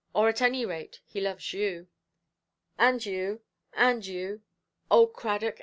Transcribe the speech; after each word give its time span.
Or, 0.15 0.27
at 0.29 0.41
any 0.41 0.65
rate, 0.65 0.99
He 1.05 1.21
loves 1.21 1.53
you". 1.53 1.87
"And 2.75 3.05
you, 3.05 3.41
and 3.71 4.03
you. 4.03 4.41
Oh, 4.89 5.05
Cradock! 5.05 5.59